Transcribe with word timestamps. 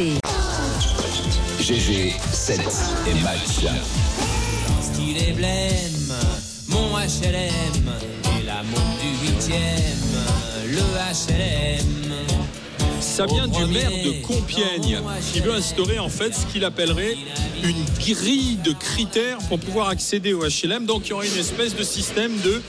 RMC. 0.00 0.20
GG, 1.60 2.14
7 2.32 2.60
et 3.06 3.22
match. 3.22 3.66
Style 4.80 5.16
et 5.28 5.32
blême, 5.32 6.14
mon 6.68 6.96
HLM, 6.96 7.92
et 8.38 8.46
la 8.46 8.62
montre 8.62 8.98
du 9.00 9.28
8ème, 9.28 10.16
le 10.68 10.80
HLM. 10.80 12.14
Ça 13.00 13.26
vient 13.26 13.46
du 13.46 13.66
maire 13.66 13.90
de 13.90 14.22
Compiègne 14.22 15.00
qui 15.32 15.40
veut 15.40 15.52
instaurer 15.52 15.98
en 15.98 16.08
fait 16.08 16.34
ce 16.34 16.46
qu'il 16.46 16.64
appellerait 16.64 17.16
une 17.62 17.84
grille 17.98 18.56
de 18.64 18.72
critères 18.72 19.38
pour 19.48 19.58
pouvoir 19.58 19.88
accéder 19.88 20.32
au 20.32 20.42
HLM. 20.46 20.86
Donc 20.86 21.06
il 21.06 21.10
y 21.10 21.12
aurait 21.12 21.28
une 21.28 21.38
espèce 21.38 21.76
de 21.76 21.82
système 21.82 22.38
de 22.40 22.62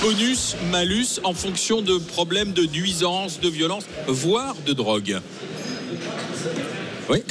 bonus, 0.00 0.56
malus 0.70 1.20
en 1.24 1.34
fonction 1.34 1.82
de 1.82 1.98
problèmes 1.98 2.52
de 2.52 2.64
nuisance, 2.64 3.40
de 3.40 3.48
violence, 3.50 3.84
voire 4.06 4.54
de 4.66 4.72
drogue. 4.72 5.20
Oui. 7.10 7.22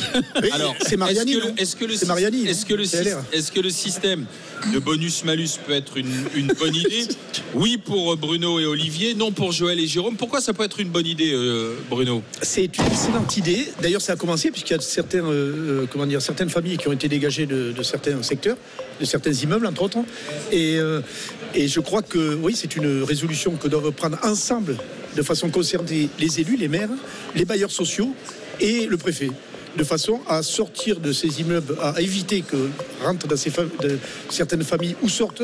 Alors, 0.51 0.75
c'est 0.81 0.97
Mariani, 0.97 1.33
Est-ce 1.33 1.39
que, 1.39 1.47
le- 1.47 1.61
est-ce 1.61 1.75
que 1.75 1.85
le 1.85 1.93
est-ce 1.93 2.65
que 2.65 3.35
est-ce 3.35 3.51
que 3.51 3.69
système 3.69 4.25
de 4.73 4.79
bonus-malus 4.79 5.59
peut 5.65 5.73
être 5.73 5.97
une, 5.97 6.11
une 6.35 6.47
bonne 6.47 6.75
idée? 6.75 7.07
Oui 7.53 7.77
pour 7.77 8.13
euh, 8.13 8.15
Bruno 8.15 8.59
et 8.59 8.65
Olivier, 8.65 9.13
non 9.13 9.31
pour 9.31 9.51
Joël 9.51 9.79
et 9.79 9.87
Jérôme. 9.87 10.15
Pourquoi 10.15 10.41
ça 10.41 10.53
peut 10.53 10.63
être 10.63 10.79
une 10.79 10.89
bonne 10.89 11.05
idée, 11.05 11.31
euh, 11.33 11.75
Bruno? 11.89 12.23
C'est 12.41 12.75
une 12.77 12.85
excellente 12.85 13.37
idée. 13.37 13.67
D'ailleurs, 13.81 14.01
ça 14.01 14.13
a 14.13 14.15
commencé 14.15 14.49
puisqu'il 14.51 14.73
y 14.73 14.77
a 14.77 14.81
certains, 14.81 15.23
euh, 15.25 15.83
euh, 15.83 15.85
comment 15.91 16.05
dire, 16.07 16.21
certaines 16.21 16.49
familles 16.49 16.77
qui 16.77 16.87
ont 16.87 16.93
été 16.93 17.07
dégagées 17.07 17.45
de, 17.45 17.71
de 17.71 17.83
certains 17.83 18.21
secteurs, 18.23 18.57
de 18.99 19.05
certains 19.05 19.33
immeubles, 19.33 19.67
entre 19.67 19.83
autres. 19.83 19.99
Et, 20.51 20.77
euh, 20.77 21.01
et 21.53 21.67
je 21.67 21.79
crois 21.79 22.01
que 22.01 22.35
oui, 22.35 22.53
c'est 22.55 22.75
une 22.75 23.03
résolution 23.03 23.51
que 23.55 23.67
doivent 23.67 23.91
prendre 23.91 24.17
ensemble, 24.23 24.77
de 25.15 25.21
façon 25.21 25.49
concernée, 25.49 26.09
les 26.19 26.39
élus, 26.39 26.57
les 26.57 26.67
maires, 26.67 26.89
les 27.35 27.45
bailleurs 27.45 27.71
sociaux 27.71 28.13
et 28.59 28.85
le 28.87 28.97
préfet. 28.97 29.29
De 29.77 29.83
façon 29.83 30.19
à 30.27 30.41
sortir 30.41 30.99
de 30.99 31.11
ces 31.13 31.39
immeubles, 31.39 31.75
à 31.81 32.01
éviter 32.01 32.41
que 32.41 32.57
rentrent 33.05 33.27
dans 33.27 33.37
ces 33.37 33.51
fam- 33.51 33.69
de 33.81 33.99
certaines 34.27 34.63
familles 34.63 34.95
ou 35.03 35.07
sortent 35.09 35.43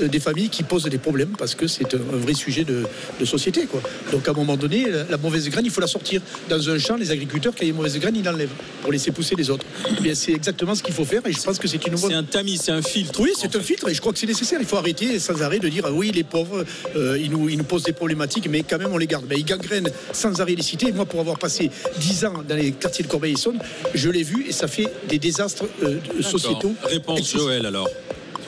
euh, 0.00 0.06
des 0.06 0.20
familles 0.20 0.48
qui 0.50 0.62
posent 0.62 0.84
des 0.84 0.98
problèmes 0.98 1.32
parce 1.36 1.56
que 1.56 1.66
c'est 1.66 1.92
un, 1.94 1.98
un 1.98 2.16
vrai 2.18 2.34
sujet 2.34 2.62
de, 2.62 2.84
de 3.18 3.24
société. 3.24 3.66
Quoi. 3.66 3.80
Donc 4.12 4.28
à 4.28 4.30
un 4.30 4.34
moment 4.34 4.56
donné, 4.56 4.88
la, 4.88 5.02
la 5.10 5.16
mauvaise 5.16 5.48
graine, 5.50 5.64
il 5.64 5.70
faut 5.72 5.80
la 5.80 5.88
sortir. 5.88 6.22
Dans 6.48 6.70
un 6.70 6.78
champ, 6.78 6.94
les 6.94 7.10
agriculteurs, 7.10 7.52
quand 7.54 7.62
il 7.62 7.64
y 7.64 7.70
a 7.70 7.70
une 7.70 7.76
mauvaise 7.76 7.98
graine, 7.98 8.14
ils 8.14 8.22
l'enlèvent 8.24 8.54
pour 8.82 8.92
laisser 8.92 9.10
pousser 9.10 9.34
les 9.34 9.50
autres. 9.50 9.66
Eh 10.04 10.14
c'est 10.14 10.32
exactement 10.32 10.76
ce 10.76 10.82
qu'il 10.84 10.94
faut 10.94 11.04
faire 11.04 11.22
et 11.26 11.32
je 11.32 11.40
pense 11.42 11.58
que 11.58 11.66
c'est 11.66 11.84
une 11.84 11.94
bonne. 11.96 12.10
C'est 12.10 12.14
un 12.16 12.22
tamis, 12.22 12.58
c'est 12.58 12.70
un 12.72 12.82
filtre. 12.82 13.18
Oui, 13.20 13.32
c'est 13.36 13.56
un 13.56 13.60
filtre 13.60 13.88
et 13.88 13.94
je 13.94 14.00
crois 14.00 14.12
que 14.12 14.18
c'est 14.20 14.26
nécessaire. 14.28 14.60
Il 14.60 14.66
faut 14.66 14.76
arrêter 14.76 15.18
sans 15.18 15.42
arrêt 15.42 15.58
de 15.58 15.68
dire 15.68 15.84
ah 15.88 15.92
oui, 15.92 16.12
les 16.14 16.22
pauvres, 16.24 16.64
euh, 16.96 17.18
ils, 17.20 17.30
nous, 17.32 17.48
ils 17.48 17.58
nous 17.58 17.64
posent 17.64 17.82
des 17.82 17.92
problématiques, 17.92 18.48
mais 18.48 18.62
quand 18.62 18.78
même 18.78 18.92
on 18.92 18.98
les 18.98 19.08
garde. 19.08 19.24
Mais 19.28 19.38
ils 19.40 19.44
gangrènent 19.44 19.90
sans 20.12 20.40
arrêt 20.40 20.54
les 20.54 20.62
cités. 20.62 20.92
Moi, 20.92 21.04
pour 21.04 21.18
avoir 21.18 21.38
passé 21.38 21.68
10 21.98 22.24
ans 22.26 22.34
dans 22.48 22.54
les 22.54 22.70
quartiers 22.70 23.04
de 23.04 23.10
Corbeil-Essonne, 23.10 23.58
je 23.94 24.10
l'ai 24.10 24.22
vu 24.22 24.46
et 24.48 24.52
ça 24.52 24.68
fait 24.68 24.88
des 25.08 25.18
désastres 25.18 25.64
euh, 25.82 25.98
sociétaux. 26.20 26.74
Réponse. 26.84 27.32
Joël 27.32 27.66
alors. 27.66 27.88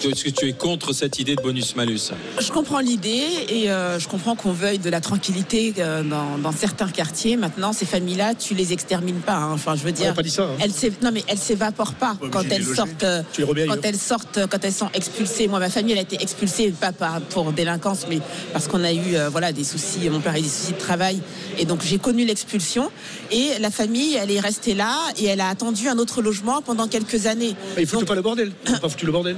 Est-ce 0.03 0.25
que 0.25 0.31
tu 0.31 0.48
es 0.48 0.53
contre 0.53 0.92
cette 0.92 1.19
idée 1.19 1.34
de 1.37 1.41
bonus-malus? 1.42 2.11
Je 2.39 2.51
comprends 2.52 2.80
l'idée 2.80 3.24
et 3.48 3.70
euh, 3.70 3.98
je 3.98 4.07
comprends 4.08 4.35
qu'on 4.36 4.52
veuille 4.52 4.79
de 4.79 4.91
la 4.91 5.01
tranquillité 5.01 5.73
euh, 5.79 6.02
dans, 6.02 6.36
dans 6.39 6.52
certains 6.52 6.89
quartiers. 6.89 7.36
Maintenant, 7.36 7.73
ces 7.73 7.86
familles-là, 7.86 8.35
tu 8.35 8.55
les 8.55 8.73
extermines 8.73 9.20
pas. 9.20 9.35
hein. 9.36 9.52
Enfin, 9.52 9.74
je 9.77 9.83
veux 9.83 9.91
On 9.91 9.95
dire, 9.95 10.07
n'a 10.08 10.13
pas 10.14 10.23
dit 10.23 10.30
ça. 10.30 10.42
hein. 10.45 10.57
elles 10.61 10.73
non 11.02 11.11
mais 11.13 11.23
elles 11.27 11.39
s'évaporent 11.39 11.95
pas 11.95 12.17
Ouais, 12.20 12.29
quand 12.30 12.42
j'ai 12.42 12.55
elles 12.57 12.64
sortent. 12.64 13.02
euh, 13.05 13.23
quand 13.68 13.85
elles 13.85 13.96
sortent, 13.98 14.39
euh, 14.39 14.46
quand 14.46 14.63
elles 14.64 14.73
sont 14.73 14.91
expulsées. 14.92 15.48
Moi, 15.48 15.58
ma 15.58 15.70
famille, 15.70 15.92
elle 15.92 15.98
a 15.98 16.02
été 16.02 16.20
expulsée 16.20 16.70
pas 16.70 16.92
par- 16.92 17.20
pour 17.23 17.52
délinquance, 17.52 18.07
mais 18.08 18.20
parce 18.52 18.68
qu'on 18.68 18.85
a 18.85 18.92
eu 18.92 19.14
euh, 19.17 19.29
voilà 19.30 19.52
des 19.52 19.64
soucis. 19.64 20.11
Mon 20.11 20.20
père 20.20 20.35
a 20.35 20.39
eu 20.39 20.42
des 20.42 20.48
soucis 20.48 20.73
de 20.73 20.79
travail 20.79 21.20
et 21.58 21.64
donc 21.64 21.83
j'ai 21.83 21.98
connu 21.98 22.24
l'expulsion. 22.27 22.91
Et 23.30 23.51
la 23.61 23.70
famille, 23.70 24.14
elle 24.17 24.30
est 24.30 24.41
restée 24.41 24.74
là 24.74 24.97
et 25.18 25.24
elle 25.27 25.41
a 25.41 25.48
attendu 25.48 25.89
un 25.89 25.98
autre 25.98 26.20
logement 26.20 26.61
pendant 26.63 26.89
quelques 26.89 27.27
années. 27.27 27.55
Mais 27.77 27.83
il 27.83 27.89
faut 27.89 27.98
Donc, 27.98 28.07
pas 28.08 28.14
le 28.14 28.23
bordel. 28.23 28.52
N'ont 28.68 28.79
pas 28.79 28.89
foutu 28.89 29.07
le 29.07 29.13
bordel. 29.13 29.36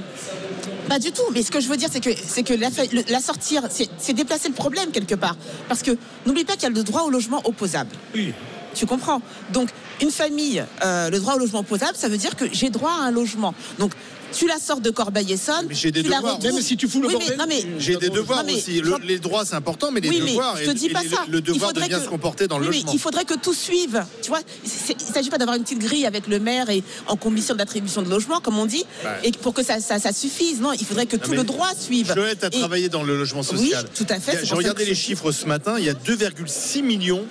Pas 0.87 0.99
du 0.99 1.11
tout. 1.11 1.23
Mais 1.33 1.43
ce 1.43 1.51
que 1.51 1.59
je 1.59 1.67
veux 1.67 1.77
dire, 1.77 1.89
c'est 1.91 1.99
que, 1.99 2.09
c'est 2.15 2.43
que 2.43 2.53
la, 2.53 3.19
sortir, 3.19 3.63
c'est 3.69 3.89
c'est 3.97 4.13
déplacer 4.13 4.49
le 4.49 4.53
problème 4.53 4.91
quelque 4.91 5.15
part. 5.15 5.35
Parce 5.67 5.83
que 5.83 5.91
n'oublie 6.25 6.45
pas 6.45 6.53
qu'il 6.53 6.63
y 6.63 6.65
a 6.67 6.69
le 6.69 6.83
droit 6.83 7.01
au 7.01 7.09
logement 7.09 7.41
opposable. 7.45 7.91
Oui. 8.15 8.33
Tu 8.77 8.85
comprends? 8.85 9.21
Donc, 9.51 9.69
une 10.01 10.11
famille, 10.11 10.63
euh, 10.85 11.09
le 11.09 11.19
droit 11.19 11.33
au 11.33 11.39
logement 11.39 11.59
opposable, 11.59 11.93
ça 11.97 12.07
veut 12.09 12.17
dire 12.17 12.35
que 12.35 12.45
j'ai 12.51 12.69
droit 12.69 12.91
à 12.91 13.05
un 13.07 13.11
logement. 13.11 13.55
Donc, 13.79 13.91
tu 14.37 14.45
la 14.45 14.59
sors 14.59 14.81
de 14.81 14.89
Corbeil-Essonne. 14.91 15.67
Mais 15.69 15.73
j'ai 15.73 15.89
des 15.89 16.03
devoirs. 16.03 16.21
retrouves- 16.35 16.43
Même 16.53 16.61
si 16.61 16.75
tu 16.77 16.87
fous 16.89 17.01
le 17.01 17.07
Oui, 17.07 17.13
bordel, 17.13 17.37
mais, 17.47 17.63
J'ai 17.79 17.95
des 17.95 18.09
devoirs 18.09 18.39
Non, 18.43 18.45
mais 18.45 18.55
aussi. 18.57 18.81
Le- 18.81 18.97
les 19.03 19.19
droits, 19.19 19.45
c'est 19.45 19.55
important, 19.55 19.89
mais 19.89 20.01
les 20.01 20.09
oui, 20.09 20.19
mais 20.21 20.31
devoirs. 20.31 20.57
je 20.57 20.65
te 20.65 20.69
et- 20.71 20.73
dis 20.73 20.85
et 20.87 20.89
pas 20.89 21.01
les- 21.01 21.09
ça. 21.09 21.23
Le 21.29 21.37
Il 21.37 21.41
devoir 21.41 21.71
de 21.71 21.75
faudrait 21.79 21.87
bien 21.87 21.97
que- 21.99 22.03
se 22.03 22.09
comporter 22.09 22.45
dans 22.47 22.57
le 22.59 22.65
Oui, 22.65 22.69
mais 22.71 22.75
logement. 22.77 22.91
il 22.93 22.99
faudrait 22.99 23.23
que 23.25 23.35
tout 23.35 23.53
suive. 23.53 24.05
Tu 24.21 24.27
vois, 24.29 24.41
il 24.65 24.69
ne 25.07 25.13
s'agit 25.13 25.29
pas 25.29 25.37
d'avoir 25.37 25.55
une 25.57 25.63
petite 25.63 25.79
grille 25.79 26.05
avec 26.05 26.27
le 26.27 26.39
maire 26.39 26.69
et 26.69 26.83
en 27.07 27.15
commission 27.15 27.55
d'attribution 27.55 28.01
de 28.01 28.09
logement, 28.09 28.41
comme 28.41 28.59
on 28.59 28.65
dit, 28.65 28.83
et 29.23 29.31
pour 29.31 29.53
que 29.53 29.63
ça, 29.63 29.79
ça, 29.79 29.97
ça 29.97 30.11
suffise. 30.11 30.59
Non, 30.59 30.73
il 30.73 30.85
faudrait 30.85 31.05
que 31.07 31.15
tout 31.17 31.31
le 31.31 31.43
droit 31.45 31.71
suive. 31.79 32.13
Joël, 32.13 32.37
tu 32.37 32.45
as 32.45 32.49
Et- 32.49 32.59
travaillé 32.59 32.89
dans 32.89 33.03
le 33.03 33.17
logement 33.17 33.43
social. 33.43 33.85
Oui, 33.85 33.91
tout 33.95 34.13
à 34.13 34.19
fait, 34.19 34.45
J'ai 34.45 34.53
regardé 34.53 34.83
les 34.85 34.93
je- 34.93 34.99
chiffres 35.01 35.31
ce 35.31 35.45
matin. 35.45 35.75
Il 35.79 35.85
y 35.85 35.89
a 35.89 35.93
2,6 35.93 36.81
millions 36.83 37.25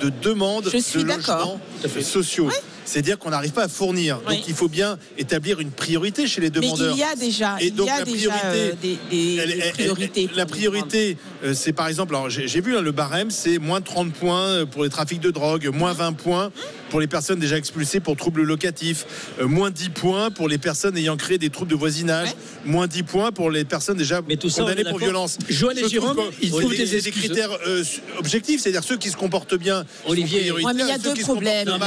de 0.00 0.10
demandes 0.22 0.68
Je 0.72 0.78
suis 0.78 1.02
de 1.02 1.08
logements 1.08 1.60
sociaux. 2.02 2.50
C'est-à-dire 2.84 3.18
qu'on 3.18 3.28
n'arrive 3.28 3.52
pas 3.52 3.64
à 3.64 3.68
fournir. 3.68 4.18
Oui. 4.26 4.36
Donc 4.36 4.48
il 4.48 4.54
faut 4.54 4.68
bien 4.68 4.98
établir 5.18 5.60
une 5.60 5.70
priorité 5.70 6.26
chez 6.26 6.40
les 6.40 6.46
Mais 6.48 6.60
demandeurs. 6.60 6.94
il 6.94 6.98
y 6.98 7.02
a 7.02 7.14
déjà, 7.14 7.56
Et 7.60 7.66
il 7.66 7.74
donc 7.74 7.86
y 7.86 7.90
a 7.90 7.98
la 7.98 8.04
déjà 8.06 8.30
priorité, 8.30 8.46
euh, 8.58 8.72
des, 8.80 8.98
des- 9.10 9.36
Elle- 9.36 9.48
des 9.48 9.52
elle- 9.58 9.62
elle- 9.66 9.72
priorités. 9.72 10.30
la 10.34 10.46
priorité, 10.46 11.16
c'est 11.52 11.74
par 11.74 11.88
exemple, 11.88 12.14
alors 12.14 12.30
j'ai 12.30 12.48
j'ai 12.48 12.62
vu 12.62 12.76
hein, 12.78 12.80
le 12.80 12.92
barème, 12.92 13.30
c'est 13.30 13.58
moins 13.58 13.82
30 13.82 14.14
points 14.14 14.40
euh, 14.46 14.64
pour 14.66 14.84
les 14.84 14.88
trafics 14.90 15.20
de 15.20 15.30
drogue, 15.30 15.68
moins 15.74 15.92
20 15.92 16.14
points 16.14 16.50
pour 16.90 17.00
les 17.00 17.06
personnes 17.06 17.38
déjà 17.38 17.56
expulsées 17.56 18.00
pour 18.00 18.16
troubles 18.16 18.42
locatifs, 18.42 19.06
euh, 19.40 19.46
moins 19.46 19.70
10 19.70 19.90
points 19.90 20.30
pour 20.30 20.48
les 20.48 20.58
personnes 20.58 20.96
ayant 20.96 21.16
créé 21.16 21.38
des 21.38 21.50
troubles 21.50 21.70
de 21.70 21.76
voisinage, 21.76 22.28
Ouais. 22.28 22.34
moins 22.64 22.86
10 22.86 23.02
points 23.02 23.32
pour 23.32 23.50
les 23.50 23.64
personnes 23.64 23.96
déjà 23.96 24.20
Mais 24.28 24.36
tout 24.36 24.48
ça, 24.50 24.62
on 24.62 24.64
condamnées 24.64 24.88
pour 24.88 24.98
violence. 24.98 25.38
Joël 25.48 25.78
et 25.78 25.88
Jérôme, 25.88 26.18
ils 26.42 26.50
trouvent 26.50 26.74
des, 26.74 27.10
critères 27.10 27.50
euh, 27.66 27.84
objectifs, 28.18 28.62
c'est-à-dire 28.62 28.84
ceux 28.84 28.96
qui 28.96 29.10
se 29.10 29.16
comportent 29.16 29.54
bien. 29.54 29.84
Olivier. 30.06 30.40
prioritaires, 30.40 30.66
Ouais, 30.66 30.74
mais 30.74 30.82
il 30.82 30.88
y 30.88 30.92
a 30.92 30.98
deux 30.98 31.14
problèmes. 31.14 31.68
Non 31.68 31.78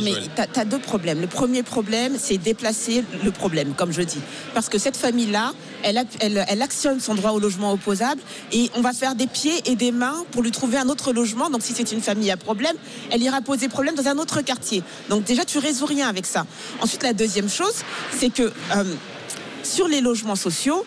mais 0.00 0.12
tu 0.34 0.60
as, 0.60 0.64
deux 0.64 0.78
problèmes. 0.78 1.20
Le 1.20 1.26
premier 1.26 1.62
problème, 1.62 2.16
c'est 2.18 2.38
déplacer 2.38 3.04
le 3.24 3.30
problème, 3.30 3.74
comme 3.74 3.92
je 3.92 4.02
dis. 4.02 4.20
Parce 4.54 4.68
que 4.68 4.78
cette 4.78 4.96
famille-là, 4.96 5.52
elle, 5.82 6.04
elle 6.20 6.62
actionne 6.62 7.00
son 7.00 7.14
droit 7.14 7.30
au 7.32 7.38
logement 7.38 7.72
opposable 7.72 8.20
et 8.52 8.70
on 8.74 8.80
va 8.80 8.92
faire 8.92 9.14
des 9.14 9.26
pieds 9.26 9.62
et 9.66 9.76
des 9.76 9.92
mains 9.92 10.24
pour 10.30 10.42
lui 10.42 10.50
trouver 10.50 10.78
un 10.78 10.88
autre 10.88 11.12
logement. 11.12 11.50
Donc 11.50 11.62
si 11.62 11.72
c'est 11.72 11.92
une 11.92 12.00
famille 12.00 12.30
à 12.30 12.36
problème, 12.36 12.76
elle 13.10 13.22
ira 13.22 13.40
poser 13.40 13.68
problème 13.68 13.94
dans 13.94 14.08
un 14.08 14.18
autre 14.18 14.42
quartier. 14.42 14.82
Donc 15.08 15.24
déjà, 15.24 15.44
tu 15.44 15.58
résous 15.58 15.86
rien 15.86 16.08
avec 16.08 16.26
ça. 16.26 16.46
Ensuite, 16.80 17.02
la 17.02 17.12
deuxième 17.12 17.48
chose, 17.48 17.74
c'est 18.16 18.30
que 18.30 18.42
euh, 18.42 18.84
sur 19.62 19.88
les 19.88 20.00
logements 20.00 20.36
sociaux, 20.36 20.84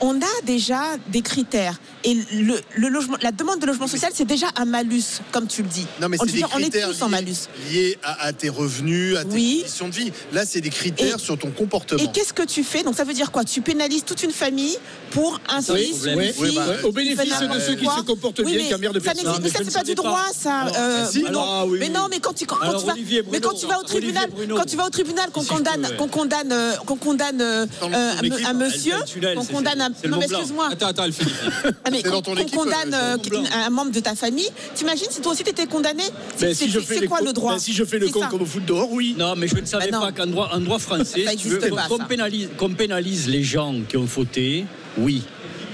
on 0.00 0.20
a 0.20 0.44
déjà 0.44 0.82
des 1.08 1.22
critères. 1.22 1.78
Et 2.04 2.14
le, 2.32 2.54
le 2.76 2.88
logement, 2.88 3.16
la 3.22 3.32
demande 3.32 3.58
de 3.60 3.66
logement 3.66 3.88
social, 3.88 4.12
c'est 4.14 4.24
déjà 4.24 4.46
un 4.56 4.64
malus, 4.64 5.02
comme 5.32 5.46
tu 5.48 5.62
le 5.62 5.68
dis. 5.68 5.84
Non, 6.00 6.08
mais 6.08 6.16
on, 6.20 6.24
c'est 6.26 6.32
des 6.32 6.38
dit- 6.38 6.44
on 6.54 6.58
est 6.58 6.62
critères 6.62 6.88
tous 6.90 7.02
en 7.02 7.06
liés- 7.06 7.10
malus. 7.10 7.34
liés 7.72 7.98
à, 8.04 8.26
à 8.26 8.32
tes 8.32 8.48
revenus, 8.48 9.16
à 9.16 9.24
tes 9.24 9.30
Oui. 9.34 9.58
conditions 9.62 9.88
de 9.88 9.94
vie. 9.94 10.12
Là, 10.32 10.44
c'est 10.46 10.60
des 10.60 10.70
critères 10.70 11.16
Et- 11.16 11.18
sur 11.18 11.36
ton 11.36 11.50
comportement. 11.50 12.00
Et 12.02 12.06
qu'est-ce 12.12 12.32
que 12.32 12.44
tu 12.44 12.62
fais? 12.62 12.84
Donc 12.84 12.94
ça 12.94 13.02
veut 13.04 13.14
dire 13.14 13.32
quoi? 13.32 13.42
Tu 13.44 13.60
pénalises 13.62 14.04
toute 14.04 14.22
une 14.22 14.30
famille 14.30 14.76
pour 15.10 15.40
un 15.48 15.58
Oui, 15.72 15.86
fils, 15.86 16.02
oui, 16.04 16.12
une 16.12 16.18
oui, 16.18 16.32
fille. 16.32 16.56
bah, 16.56 16.66
au 16.84 16.92
bénéfice 16.92 17.40
de 17.40 17.58
ceux 17.60 17.74
qui 17.74 17.84
se 17.86 18.00
comportent 18.02 18.40
Oui, 18.44 18.52
bien, 18.52 18.62
qui 18.64 18.68
ça 18.70 18.78
personne. 18.78 19.14
n'existe- 19.16 19.42
Mais 19.42 19.50
ça, 19.50 19.58
c'est 19.64 19.74
pas 19.74 19.84
du 19.84 19.94
droit, 19.96 20.24
pas. 20.26 20.32
ça. 20.32 20.54
Alors, 20.60 20.74
Euh, 20.78 21.04
si, 21.10 21.22
Bruno. 21.22 21.28
alors, 21.40 21.48
ah 21.62 21.66
oui, 21.66 21.78
mais 21.80 21.88
non, 21.88 22.06
mais 22.10 22.20
quand 22.20 22.32
tu, 22.32 22.46
quand, 22.46 22.56
quand 22.56 22.62
Alors, 22.68 22.80
tu 22.80 22.86
vas, 22.86 22.92
Olivier 22.92 23.22
mais 23.24 23.38
Bruno, 23.40 23.48
quand 23.50 23.56
tu 23.56 23.66
vas 23.66 23.80
au 23.80 23.82
tribunal, 23.82 24.28
quand 24.54 24.64
tu 24.66 24.76
vas 24.76 24.86
au 24.86 24.90
tribunal, 24.90 25.30
qu'on 25.32 25.42
condamne, 25.44 25.88
qu'on 25.98 26.08
condamne, 26.08 26.52
euh, 26.52 26.76
qu'on 26.86 26.96
condamne 26.96 27.40
euh, 27.40 27.66
un, 27.82 28.46
un 28.46 28.52
monsieur, 28.52 28.94
qu'on 29.34 29.44
condamne 29.44 29.80
un, 29.80 29.88
non 30.08 30.20
excuse-moi, 30.20 30.68
Attends, 30.72 30.86
attends, 30.86 31.04
elle 31.04 31.12
finit. 31.12 31.32
Ah, 31.88 31.90
mais 31.90 32.02
qu'on 32.02 32.20
condamne 32.20 32.94
euh, 32.94 33.16
euh, 33.16 33.66
un 33.66 33.70
membre 33.70 33.92
de 33.92 34.00
ta 34.00 34.14
famille, 34.14 34.48
t'imagines 34.74 35.06
si 35.10 35.20
toi 35.20 35.32
aussi 35.32 35.42
t'étais 35.42 35.66
condamné 35.66 36.02
Ben, 36.04 36.36
C'est 36.36 36.54
si 36.54 36.70
je 36.70 36.80
c'est- 36.80 37.06
quoi 37.06 37.20
le 37.20 37.32
droit? 37.32 37.52
ben, 37.52 37.58
si 37.58 37.72
je 37.72 37.84
fais 37.84 37.98
le 37.98 38.08
con 38.08 38.20
ça. 38.20 38.26
comme 38.26 38.42
au 38.42 38.46
foot 38.46 38.64
dehors, 38.64 38.90
oui. 38.92 39.14
Non, 39.18 39.34
mais 39.36 39.48
je 39.48 39.56
ne 39.56 39.64
savais 39.64 39.90
non. 39.90 40.00
pas 40.00 40.12
qu'en 40.12 40.26
droit, 40.26 40.50
en 40.52 40.60
droit 40.60 40.78
français, 40.78 41.24
qu'on 41.88 41.98
pénalise, 42.00 42.48
pénalise 42.76 43.28
les 43.28 43.42
gens 43.42 43.74
qui 43.88 43.96
ont 43.96 44.06
fauté, 44.06 44.66
oui. 44.98 45.22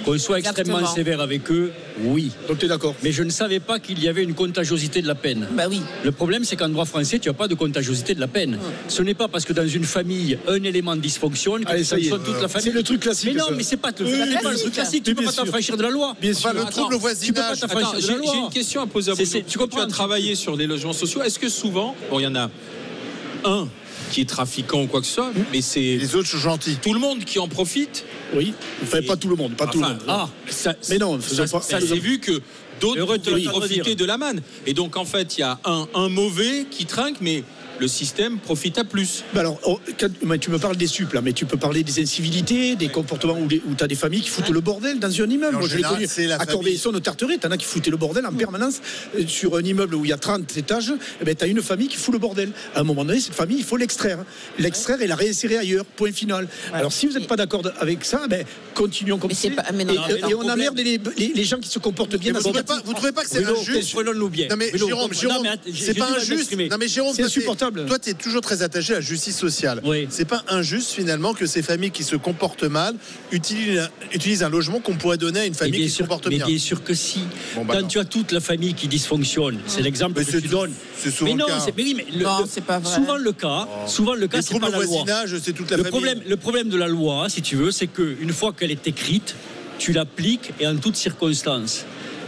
Qu'on 0.04 0.18
soit 0.18 0.38
extrêmement 0.38 0.78
Exactement. 0.78 0.94
sévère 0.94 1.20
avec 1.20 1.50
eux, 1.50 1.72
Oui. 2.00 2.32
Donc 2.48 2.58
tu 2.58 2.64
es 2.64 2.68
d'accord 2.68 2.94
Mais 3.04 3.12
je 3.12 3.22
ne 3.22 3.30
savais 3.30 3.60
pas 3.60 3.78
qu'il 3.78 4.02
y 4.02 4.08
avait 4.08 4.24
une 4.24 4.34
contagiosité 4.34 5.00
de 5.00 5.06
la 5.06 5.14
peine. 5.14 5.46
Bah 5.52 5.64
oui. 5.68 5.80
Le 6.02 6.10
problème, 6.10 6.44
c'est 6.44 6.56
qu'en 6.56 6.68
droit 6.68 6.84
français, 6.84 7.18
tu 7.20 7.28
n'as 7.28 7.34
pas 7.34 7.46
de 7.46 7.54
contagiosité 7.54 8.14
de 8.14 8.20
la 8.20 8.26
peine. 8.26 8.58
Ce 8.88 9.02
n'est 9.02 9.14
pas 9.14 9.28
parce 9.28 9.44
que 9.44 9.52
dans 9.52 9.66
une 9.66 9.84
famille, 9.84 10.36
un 10.48 10.62
élément 10.64 10.96
dysfonctionne 10.96 11.64
que 11.64 11.70
Allez, 11.70 11.84
ça 11.84 11.98
y 11.98 12.08
est. 12.08 12.10
toute 12.10 12.26
la 12.42 12.48
famille. 12.48 12.64
C'est 12.70 12.72
le 12.76 12.82
truc 12.82 13.00
classique, 13.00 13.30
Mais 13.34 13.38
non, 13.38 13.46
ça. 13.48 13.54
mais 13.56 13.62
c'est 13.62 13.76
pas, 13.76 13.90
le- 13.96 14.04
Oui, 14.06 14.12
c'est 14.32 14.42
pas 14.42 14.50
le 14.50 14.58
truc 14.58 14.72
classique. 14.72 15.04
Tu 15.04 15.10
Mais 15.10 15.16
peux 15.16 15.24
pas 15.24 15.32
t'affranchir 15.32 15.76
de 15.76 15.82
la 15.82 15.90
loi. 15.90 16.16
Bien 16.20 16.32
sûr. 16.34 16.50
Enfin, 16.50 16.64
le 16.64 16.70
trouble 16.70 16.96
voisinage. 16.96 17.58
j'ai 17.60 17.66
la 18.08 18.16
loi. 18.16 18.32
j'ai 18.32 18.38
une 18.40 18.50
question 18.50 18.82
à 18.82 18.86
poser 18.86 19.12
à 19.12 19.14
vous. 19.14 19.22
Tu, 19.24 19.42
tu 19.44 19.58
comprends, 19.58 19.82
as 19.82 19.86
tu- 19.86 19.92
travaillé 19.92 20.34
sur 20.34 20.56
des 20.56 20.66
logements 20.66 20.92
sociaux. 20.92 21.22
Est-ce 21.22 21.38
que 21.38 21.48
souvent, 21.48 21.94
bon, 22.10 22.18
il 22.18 22.24
y 22.24 22.26
en 22.26 22.34
a 22.34 22.50
un 23.44 23.68
qui 24.14 24.20
est 24.20 24.28
trafiquant 24.28 24.82
ou 24.82 24.86
quoi 24.86 25.00
que 25.00 25.06
ce 25.08 25.14
soit, 25.14 25.32
mais 25.50 25.60
c'est 25.60 25.80
Les 25.96 26.14
autres 26.14 26.28
sont 26.28 26.38
gentils. 26.38 26.76
tout 26.80 26.94
le 26.94 27.00
monde 27.00 27.24
qui 27.24 27.40
en 27.40 27.48
profite. 27.48 28.04
Oui. 28.32 28.54
Enfin, 28.80 29.02
pas 29.02 29.16
tout 29.16 29.28
le 29.28 29.34
monde. 29.34 29.56
Pas 29.56 29.66
tout 29.66 29.80
le 29.80 29.88
monde. 29.88 29.98
Ah, 30.06 30.28
ça, 30.48 30.72
Mais 30.88 30.98
non, 30.98 31.20
ça, 31.20 31.46
pas- 31.48 31.60
s'est 31.60 31.80
vu 31.98 32.20
que 32.20 32.40
d'autres 32.80 33.00
Heureux 33.00 33.18
de 33.18 34.04
la 34.04 34.16
manne. 34.16 34.40
Et 34.66 34.72
donc, 34.72 34.96
en 34.96 35.04
fait, 35.04 35.36
il 35.36 35.40
y 35.40 35.42
a 35.42 35.58
un, 35.64 35.88
un 35.94 36.08
mauvais 36.08 36.64
qui 36.70 36.86
trinque, 36.86 37.16
mais 37.20 37.42
le 37.78 37.88
système 37.88 38.38
profite 38.38 38.78
à 38.78 38.84
plus. 38.84 39.24
Bah 39.34 39.40
alors, 39.40 39.58
oh, 39.64 39.80
quand- 39.98 40.08
mais 40.24 40.38
tu 40.38 40.50
me 40.50 40.58
parles 40.58 40.76
des 40.76 40.86
suples, 40.86 41.20
mais 41.22 41.32
tu 41.32 41.44
peux 41.46 41.56
parler 41.56 41.82
des 41.82 42.00
incivilités, 42.00 42.76
des 42.76 42.88
comportements 42.88 43.38
où, 43.38 43.48
tu 43.48 43.84
as 43.84 43.86
des 43.86 43.94
familles 43.94 44.20
qui 44.22 44.28
foutent 44.30 44.48
le 44.50 44.60
bordel 44.60 44.98
dans 45.00 45.08
un 45.20 45.28
immeuble. 45.30 45.56
Moi, 45.58 45.68
je 45.68 45.76
l'ai 45.76 45.82
connu 45.82 46.06
à. 46.32 46.38
Corbeil-Essonne, 46.46 46.96
au 46.96 47.00
Tarteret, 47.00 47.38
t'en 47.38 47.50
as 47.50 47.56
qui 47.56 47.64
foutaient 47.66 47.90
le 47.90 47.96
bordel 47.96 48.24
en 48.26 48.32
permanence 48.32 48.80
euh, 49.18 49.26
sur 49.26 49.56
un 49.56 49.62
immeuble 49.62 49.94
où 49.94 50.04
il 50.04 50.08
y 50.08 50.12
a 50.12 50.16
30 50.16 50.56
étages. 50.56 50.92
Eh 51.20 51.24
ben, 51.24 51.34
t'as 51.34 51.46
une 51.48 51.62
famille 51.62 51.88
qui 51.88 51.96
fout 51.96 52.12
le 52.12 52.18
bordel. 52.18 52.50
À 52.74 52.80
un 52.80 52.84
moment 52.84 53.04
donné, 53.04 53.20
cette 53.20 53.34
famille, 53.34 53.58
il 53.58 53.64
faut 53.64 53.76
l'extraire. 53.76 54.18
L'extraire 54.58 55.00
et 55.02 55.06
la 55.06 55.16
réinsérer 55.16 55.56
ailleurs. 55.58 55.84
Point 55.84 56.12
final. 56.12 56.48
Alors, 56.72 56.92
si 56.92 57.06
vous 57.06 57.14
n'êtes 57.18 57.26
pas 57.28 57.36
d'accord 57.36 57.62
avec 57.80 58.04
ça, 58.04 58.26
ben, 58.28 58.44
continuons 58.74 59.18
comme 59.18 59.30
ça. 59.32 59.48
pas- 59.56 59.64
et, 59.70 59.84
non, 59.84 59.92
et- 59.94 59.96
mais 60.08 60.20
non, 60.20 60.28
et 60.28 60.34
on 60.34 60.48
emmerde 60.48 60.78
les, 60.78 61.00
les- 61.16 61.32
les 61.34 61.44
gens 61.44 61.58
qui 61.58 61.68
se 61.68 61.78
comportent 61.78 62.16
bien 62.16 62.32
dans 62.32 62.38
vous 62.38 62.44
ces 62.44 62.50
trouvez 62.50 62.64
pas, 62.64 62.82
vous 62.84 62.92
trouvez 62.94 63.12
pas 63.12 63.22
que 63.22 63.30
c'est 63.30 63.42
injuste? 63.60 63.94
Non 64.50 64.56
mais 64.56 64.70
Jérôme, 64.86 65.12
Jérôme, 65.12 65.46
c'est 65.74 65.94
pas 65.94 66.08
injuste. 66.16 66.50
Non 66.70 66.76
mais 66.78 66.88
Jérôme, 66.88 67.14
C'est 67.14 67.22
toi, 67.44 67.54
Toi, 67.86 67.98
tu 67.98 68.10
es 68.10 68.14
toujours 68.14 68.40
très 68.42 68.62
attaché 68.62 68.92
à 68.92 68.96
la 68.96 69.00
justice 69.00 69.36
sociale. 69.36 69.80
Oui. 69.84 70.06
C'est 70.10 70.24
pas 70.24 70.42
injuste 70.48 70.90
finalement 70.90 71.34
que 71.34 71.46
ces 71.46 71.62
familles 71.62 71.90
qui 71.90 72.04
se 72.04 72.16
comportent 72.16 72.64
mal 72.64 72.94
utilisent, 73.32 73.88
utilisent 74.12 74.42
un 74.42 74.48
logement 74.48 74.80
qu'on 74.80 74.94
pourrait 74.96 75.16
donner 75.18 75.40
à 75.40 75.44
une 75.46 75.52
Mais 75.52 75.58
famille 75.58 75.72
bien 75.78 75.84
qui 75.84 75.90
se 75.90 75.96
sûr, 75.96 76.04
comporte 76.06 76.26
mais 76.28 76.36
bien. 76.36 76.46
bien 76.46 76.58
sûr 76.58 76.82
que 76.84 76.94
si. 76.94 77.20
Bon, 77.54 77.64
bah 77.64 77.74
Quand 77.74 77.82
non. 77.82 77.88
tu 77.88 77.98
as 77.98 78.04
toute 78.04 78.32
la 78.32 78.40
famille 78.40 78.74
qui 78.74 78.88
dysfonctionne, 78.88 79.58
c'est 79.66 79.82
l'exemple 79.82 80.14
Mais 80.18 80.24
que 80.24 80.30
tu 80.30 80.42
tout- 80.42 80.48
donnes. 80.48 80.72
c'est 80.98 81.10
souvent 81.10 81.30
mais 81.30 81.36
non, 81.36 81.46
le 81.46 81.52
cas. 81.52 81.60
c'est 81.60 81.76
mais 81.76 81.82
oui, 81.82 81.94
mais 81.96 82.06
le- 82.16 82.24
Non, 82.24 82.40
le- 82.40 82.46
c'est 82.48 82.64
pas 82.64 82.78
vrai. 82.78 82.94
Souvent 82.94 83.16
le 83.16 83.32
cas, 83.32 83.68
souvent 83.86 84.14
le 84.14 84.26
cas, 84.28 84.42
c'est 84.42 84.58
pas 84.58 84.68
au 84.68 84.70
la 84.70 84.76
loi. 84.78 84.86
voisinage, 84.86 85.36
c'est 85.42 85.52
toute 85.52 85.70
la 85.70 85.76
Le 85.76 85.82
famille. 85.84 85.90
problème, 86.00 86.20
le 86.26 86.36
problème 86.36 86.68
de 86.68 86.76
la 86.76 86.88
loi, 86.88 87.28
si 87.28 87.42
tu 87.42 87.56
veux, 87.56 87.70
c'est 87.70 87.86
qu'une 87.86 88.32
fois 88.32 88.52
qu'elle 88.52 88.70
est 88.70 88.86
écrite, 88.86 89.34
tu 89.78 89.92
l'appliques 89.92 90.52
et 90.60 90.66
en 90.66 90.76
toutes 90.76 90.96
circonstances. 90.96 91.84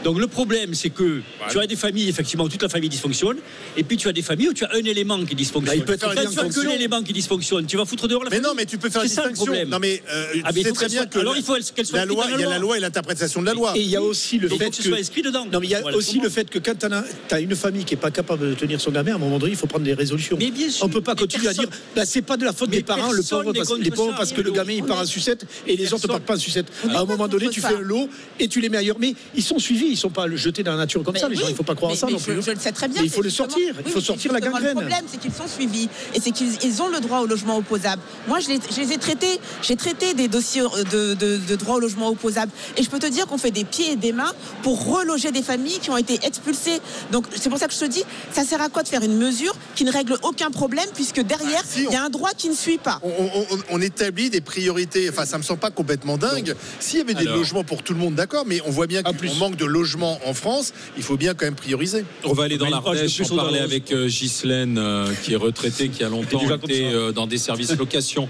Donc 0.07 0.21
le 0.21 0.29
problème, 0.29 0.73
c'est 0.73 0.91
que 0.91 1.21
tu 1.51 1.59
as 1.59 1.67
des 1.67 1.75
familles, 1.75 2.09
effectivement, 2.09 2.45
où 2.45 2.49
toute 2.49 2.63
la 2.63 2.69
famille 2.69 2.89
dysfonctionne, 2.89 3.39
et 3.77 3.83
puis 3.83 3.97
tu 3.97 4.07
as 4.07 4.13
des 4.13 4.23
familles 4.23 4.51
où 4.51 4.53
tu 4.53 4.65
as 4.65 4.71
un 4.73 4.85
élément 4.85 5.19
qui 5.25 5.35
dysfonctionne. 5.35 5.65
Bah, 5.67 5.75
il 5.75 5.85
peut 5.85 5.97
Quand 6.01 6.13
bien 6.13 6.31
tu 6.31 6.39
as 6.39 6.49
que 6.49 6.69
l'élément 6.69 7.03
qui 7.03 7.13
dysfonctionne, 7.13 7.67
tu 7.67 7.77
vas 7.77 7.85
foutre 7.85 8.07
dehors 8.07 8.23
la 8.23 8.31
Mais 8.31 8.37
famille. 8.37 8.49
non, 8.49 8.55
mais 8.57 8.67
tu 8.67 8.79
peux 8.79 8.89
faire 8.89 9.03
une 9.03 9.09
C'est 9.09 9.17
ça, 9.17 9.25
le 9.25 9.31
distinction. 9.33 9.65
Non 9.69 9.81
mais 9.81 10.01
euh, 10.09 10.27
Ah, 10.45 10.51
mais 10.55 10.63
sais 10.63 10.71
très 10.71 10.87
bien 10.87 10.99
soit- 11.03 11.07
que 11.07 11.19
alors 11.19 11.37
il 11.37 11.43
faut 11.43 11.55
qu'elle 11.75 11.87
soit 11.87 11.99
la 11.99 12.05
loi, 12.05 12.25
il 12.33 12.41
y 12.41 12.45
a 12.45 12.49
la 12.49 12.59
loi 12.61 12.77
et 12.77 12.81
l'interprétation 12.81 13.41
de 13.41 13.47
la 13.47 13.55
loi. 13.55 13.73
Et 13.77 13.81
il 13.81 13.89
y 13.89 13.97
a 13.97 14.01
aussi 14.03 14.39
le 14.39 14.47
Il 14.47 14.51
faut 14.51 14.59
fait 14.59 14.71
que 14.71 14.77
ce 14.77 14.83
que 14.83 14.89
soit 14.91 14.99
inscrit 14.99 15.23
dedans. 15.23 15.45
Non, 15.53 15.59
mais 15.59 15.67
il 15.67 15.71
y 15.71 15.75
a 15.75 15.81
Voilà, 15.81 15.97
aussi 15.97 16.21
le 16.21 16.29
fait 16.29 16.49
que 16.49 16.61
quand 16.61 16.79
tu 16.79 16.87
as, 17.35 17.41
une 17.41 17.57
famille 17.57 17.85
qui 17.85 17.95
n'est 17.97 18.01
pas 18.01 18.13
capable 18.13 18.51
de 18.51 18.55
tenir 18.55 18.81
son 18.81 18.93
gamin, 18.93 19.11
à 19.13 19.15
un 19.17 19.19
moment 19.19 19.41
donné, 19.41 19.53
il 19.55 19.59
faut 19.59 19.67
prendre 19.67 19.85
des 19.85 19.95
résolutions. 19.95 20.37
Mais 20.39 20.53
bien 20.53 20.71
sûr. 20.71 20.85
On 20.85 20.89
peut 20.89 21.01
pas 21.01 21.15
Mais 21.15 21.23
continuer 21.23 21.49
à 21.49 21.53
dire 21.53 21.69
bah, 21.97 22.07
c'est 22.07 22.23
pas 22.23 22.37
de 22.37 22.45
la 22.45 22.53
faute 22.53 22.71
Mais 22.71 22.77
des 22.77 22.83
parents, 22.85 23.11
le 23.11 23.23
pauvre, 23.25 23.53
les 23.81 23.91
pauvres 23.91 24.15
parce 24.17 24.33
que 24.33 24.41
le 24.41 24.53
gamin 24.53 24.73
il 24.75 24.85
part 24.85 25.01
en 25.01 25.05
sucette 25.07 25.47
et 25.67 25.77
les 25.77 25.87
autres 25.87 26.03
Personne- 26.03 26.11
partent 26.11 26.23
pas 26.25 26.37
en 26.37 26.39
sucette. 26.39 26.67
Est 26.85 26.91
À 26.91 27.01
un 27.01 27.07
pas 27.07 27.13
moment 27.17 27.27
donné, 27.27 27.49
tu 27.49 27.61
fais 27.61 27.75
un 27.75 27.81
lot 27.81 28.09
et 28.39 28.47
tu 28.47 28.61
les 28.61 28.69
mets 28.69 28.79
ailleurs. 28.79 28.97
Mais 29.01 29.15
ils 29.35 29.43
sont 29.43 29.59
suivis, 29.59 29.96
ils 29.97 29.99
sont 29.99 30.11
pas 30.11 30.27
jetés 30.37 30.63
dans 30.63 30.73
la 30.73 30.77
nature 30.79 31.03
comme 31.03 31.15
Mais 31.15 31.21
ça, 31.21 31.29
les 31.29 31.37
oui, 31.37 31.43
gens. 31.43 31.49
Il 31.49 31.55
faut 31.57 31.63
pas 31.63 31.75
croire 31.75 31.91
à 31.91 31.95
mais- 31.95 31.99
ça 31.99 32.07
mais 32.07 32.13
non 32.13 32.19
je, 32.19 32.25
plus. 32.33 32.43
je 32.43 32.51
le 32.51 32.59
sais 32.61 32.73
très 32.73 32.89
bien. 32.89 33.01
Mais 33.01 33.07
il 33.07 33.11
faut 33.11 33.17
c'est 33.17 33.23
le 33.23 33.29
justement- 33.31 33.49
sortir, 33.49 33.75
il 33.87 33.93
faut 33.93 34.01
sortir 34.01 34.33
la 34.33 34.41
gangrène. 34.41 34.65
Le 34.69 34.73
problème, 34.75 35.05
c'est 35.11 35.19
qu'ils 35.21 35.33
sont 35.33 35.49
suivis 35.49 35.89
et 36.15 36.21
c'est 36.21 36.31
qu'ils 36.31 36.53
ils 36.63 36.83
ont 36.83 36.89
le 36.89 37.01
droit 37.01 37.21
au 37.21 37.27
logement 37.27 37.57
opposable. 37.57 38.03
Moi, 38.29 38.41
je 38.41 38.49
les, 38.49 38.59
je 38.75 38.81
les 38.81 38.93
ai 38.93 38.99
traités, 38.99 39.39
j'ai 39.63 39.77
traité 39.77 40.15
des 40.15 40.29
dossiers 40.29 40.63
euh, 40.63 40.85
de, 40.85 41.15
de- 41.15 41.37
de 41.39 41.57
droit 41.57 41.77
au 41.77 41.81
logement 41.81 42.09
opposable 42.09 42.53
et 42.77 42.83
je 42.83 42.91
peux 42.91 42.99
te 42.99 43.07
dire 43.07 43.27
qu'on 43.27 43.39
fait 43.39 43.51
des 43.51 43.65
pieds 43.65 43.93
et 43.93 43.97
des 43.97 44.13
mains 44.13 44.33
pour 44.63 44.85
reloger 44.97 45.33
des 45.33 45.43
familles 45.43 45.79
qui 45.81 45.91
ont 45.91 45.97
été 45.97 46.19
expulsées. 46.25 46.81
Donc, 47.13 47.27
c'est 47.35 47.49
pour 47.49 47.59
ça 47.59 47.67
que 47.69 47.75
je 47.75 47.79
te 47.81 47.85
dis, 47.87 48.05
ça 48.33 48.45
sert 48.45 48.61
à 48.61 48.69
quoi 48.69 48.83
de 48.83 48.89
faire 48.89 49.03
une 49.03 49.17
mesure 49.17 49.55
qui 49.75 49.85
ne 49.85 49.93
règle 49.93 50.17
aucun 50.23 50.51
problème 50.51 50.87
puisque 50.95 51.21
derrière, 51.21 51.63
Ah, 51.63 51.67
si, 51.69 51.85
il 51.85 51.93
y 51.93 51.97
a 51.97 52.05
un 52.05 52.11
droit 52.11 52.31
qui 52.37 52.49
ne 52.49 52.55
suit 52.55 52.79
pas. 52.79 53.01
On, 53.03 53.09
on- 53.11 53.47
on- 53.55 53.59
on 53.71 53.81
établit 53.81 54.31
des 54.31 54.41
priorités. 54.41 55.09
Enfin, 55.09 55.25
ça 55.25 55.39
me 55.39 55.43
semble 55.43 55.61
pas 55.61 55.71
complètement 55.71 56.19
dingue. 56.19 56.55
S'il 56.81 56.99
y 56.99 57.03
avait 57.03 57.15
des 57.15 57.27
Alors. 57.27 57.37
logements 57.39 57.65
pour 57.65 57.83
tout 57.83 57.95
le 57.95 57.99
monde, 58.01 58.15
d'accord, 58.15 58.45
mais 58.47 58.61
on 58.67 58.71
voit 58.71 58.87
bien 58.87 59.03
En 59.05 59.13
qu'on 59.13 59.35
manque 59.35 59.57
de 59.57 59.65
logements 59.77 60.19
en 60.27 60.35
France. 60.35 60.73
Il 60.97 61.03
faut 61.03 61.17
bien 61.17 61.35
quand 61.35 61.45
même 61.47 61.55
prioriser. 61.55 62.05
On 62.25 62.33
va 62.33 62.45
aller 62.45 62.59
dans 62.59 62.69
l'Ardèche, 62.69 63.21
au 63.21 63.37
parler 63.37 63.59
avec 63.61 63.93
euh, 63.93 64.07
Ghislaine, 64.09 64.79
euh, 64.79 65.13
qui 65.23 65.33
est 65.35 65.37
retraitée, 65.37 65.89
qui 65.89 66.03
a 66.05 66.09
longtemps 66.09 66.41
été 66.65 66.87
euh, 66.87 67.13
dans 67.13 67.27
des 67.27 67.39
services 67.39 67.77
location 67.79 68.29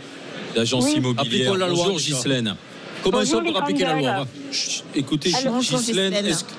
d'agence 0.54 0.84
Oui. 0.86 0.94
immobilière. 0.96 1.52
Appliquons 1.52 1.54
la 1.54 1.68
loi, 1.68 1.76
Bonjour. 1.88 1.98
Ghislaine. 1.98 2.56
Comment 3.02 3.24
ça 3.24 3.40
pour 3.40 3.56
appliquer 3.56 3.84
la 3.84 3.94
loi 3.94 4.26
Chut, 4.50 4.82
Écoutez, 4.94 5.30
Alors, 5.36 5.60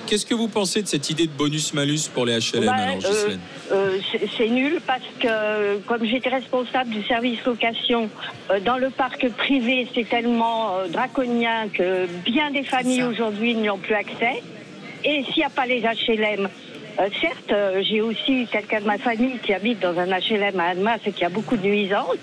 qu'est-ce 0.06 0.24
que 0.24 0.34
vous 0.34 0.48
pensez 0.48 0.80
de 0.82 0.88
cette 0.88 1.10
idée 1.10 1.26
de 1.26 1.32
bonus-malus 1.32 2.08
pour 2.14 2.24
les 2.24 2.38
HLM 2.38 2.64
Bah, 2.64 2.72
alors, 2.74 3.02
euh, 3.04 3.36
Euh, 3.70 3.98
c'est- 4.38 4.48
nul 4.48 4.80
parce 4.86 5.02
que 5.20 5.76
comme 5.86 6.04
j'étais 6.06 6.30
responsable 6.30 6.88
du 6.90 7.02
service 7.02 7.40
location 7.44 8.08
euh, 8.50 8.60
dans 8.60 8.78
le 8.78 8.88
parc 8.88 9.28
privé, 9.36 9.86
c'est 9.94 10.08
tellement 10.08 10.78
euh, 10.78 10.88
draconien 10.88 11.68
que 11.68 12.06
bien 12.24 12.50
des 12.50 12.62
familles 12.62 13.02
aujourd'hui 13.02 13.54
n'y 13.54 13.68
ont 13.68 13.76
plus 13.78 13.94
accès. 13.94 14.42
Et 15.04 15.24
s'il 15.24 15.38
n'y 15.38 15.44
a 15.44 15.50
pas 15.50 15.66
les 15.66 15.80
HLM, 15.80 16.48
euh, 17.00 17.08
certes, 17.20 17.52
euh, 17.52 17.80
j'ai 17.82 18.00
aussi 18.00 18.48
quelqu'un 18.50 18.80
de 18.80 18.86
ma 18.86 18.98
famille 18.98 19.38
qui 19.38 19.54
habite 19.54 19.78
dans 19.80 19.96
un 19.96 20.06
HLM 20.06 20.58
à 20.58 20.64
Annemasse 20.70 21.00
et 21.06 21.12
qui 21.12 21.24
a 21.24 21.28
beaucoup 21.28 21.56
de 21.56 21.62
nuisances. 21.62 22.16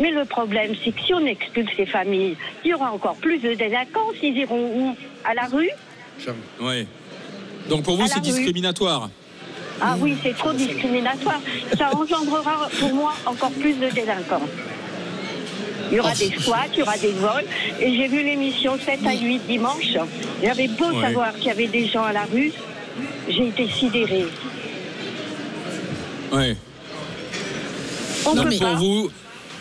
Mais 0.00 0.10
le 0.10 0.24
problème, 0.24 0.72
c'est 0.82 0.92
que 0.92 1.00
si 1.02 1.12
on 1.12 1.26
expulse 1.26 1.70
ces 1.76 1.84
familles, 1.84 2.36
il 2.64 2.70
y 2.70 2.74
aura 2.74 2.92
encore 2.92 3.16
plus 3.16 3.38
de 3.38 3.52
délinquance. 3.54 4.14
Ils 4.22 4.38
iront 4.38 4.70
où? 4.74 4.96
À 5.24 5.34
la 5.34 5.46
rue? 5.46 5.70
Ouais. 6.60 6.86
Donc 7.68 7.82
pour 7.82 7.96
vous, 7.96 8.06
c'est 8.06 8.20
discriminatoire 8.20 9.10
Ah 9.80 9.96
oui, 10.00 10.16
c'est 10.22 10.36
trop 10.36 10.52
discriminatoire. 10.52 11.40
Ça 11.76 11.94
engendrera 11.94 12.68
pour 12.80 12.94
moi 12.94 13.12
encore 13.26 13.52
plus 13.52 13.74
de 13.74 13.90
délinquants. 13.90 14.48
Il 15.92 15.96
y 15.96 16.00
aura 16.00 16.14
des 16.14 16.32
squats, 16.40 16.66
il 16.72 16.78
y 16.78 16.82
aura 16.82 16.96
des 16.96 17.12
vols. 17.12 17.44
Et 17.78 17.94
j'ai 17.94 18.08
vu 18.08 18.22
l'émission 18.24 18.78
7 18.82 19.00
à 19.06 19.12
8 19.12 19.40
dimanche. 19.46 19.92
J'avais 20.42 20.66
beau 20.68 20.86
Ouais. 20.90 21.02
savoir 21.02 21.34
qu'il 21.34 21.44
y 21.46 21.50
avait 21.50 21.66
des 21.66 21.86
gens 21.86 22.04
à 22.04 22.14
la 22.14 22.24
rue, 22.24 22.50
j'ai 23.28 23.48
été 23.48 23.68
sidérée. 23.68 24.24
Ouais. 26.32 26.56
On 28.24 28.34
Donc 28.34 28.44
peut 28.44 28.50
pour 28.56 28.60
pas. 28.60 28.74
vous, 28.76 29.10